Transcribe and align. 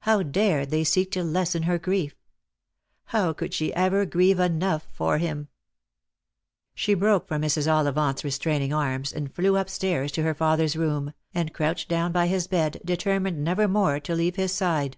How 0.00 0.22
dared 0.22 0.70
they 0.70 0.84
seek 0.84 1.10
to 1.10 1.22
lessen 1.22 1.64
her 1.64 1.78
grief? 1.78 2.14
How 3.12 3.34
could 3.34 3.52
she 3.52 3.74
ever 3.74 4.06
grieve 4.06 4.40
enough 4.40 4.88
for 4.90 5.18
him? 5.18 5.48
She 6.74 6.94
broke 6.94 7.28
from 7.28 7.42
Mrs. 7.42 7.70
Ollivant's 7.70 8.24
restraining 8.24 8.72
arms, 8.72 9.12
and 9.12 9.34
flew 9.34 9.54
up 9.58 9.68
stairs 9.68 10.10
to 10.12 10.22
her 10.22 10.32
father's 10.34 10.76
room, 10.76 11.12
and 11.34 11.52
crouched 11.52 11.90
down 11.90 12.10
by 12.10 12.26
his 12.26 12.46
bed, 12.46 12.80
deter 12.86 13.20
mined 13.20 13.44
never 13.44 13.68
more 13.68 14.00
to 14.00 14.14
leave 14.14 14.36
his 14.36 14.52
side. 14.52 14.96